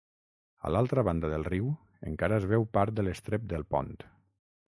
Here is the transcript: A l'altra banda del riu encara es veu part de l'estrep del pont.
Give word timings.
A 0.67 0.69
l'altra 0.75 1.03
banda 1.07 1.29
del 1.33 1.45
riu 1.49 1.67
encara 2.11 2.41
es 2.43 2.49
veu 2.53 2.65
part 2.79 2.97
de 3.01 3.07
l'estrep 3.09 3.47
del 3.55 3.67
pont. 3.75 3.93